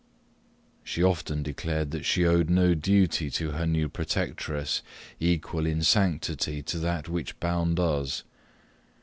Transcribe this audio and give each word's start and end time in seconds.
She 0.83 1.03
often 1.03 1.43
declared 1.43 1.91
that 1.91 2.05
she 2.05 2.25
owed 2.25 2.49
no 2.49 2.73
duty 2.73 3.29
to 3.29 3.51
her 3.51 3.67
new 3.67 3.87
protectress 3.87 4.81
equal 5.19 5.67
in 5.67 5.83
sanctity 5.83 6.63
to 6.63 6.79
that 6.79 7.07
which 7.07 7.39
bound 7.39 7.79
us. 7.79 8.23